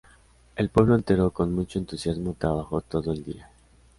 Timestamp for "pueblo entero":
0.71-1.29